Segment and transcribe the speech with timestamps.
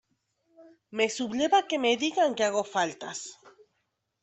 [0.99, 3.23] Me subleva que me digan que hago faltas.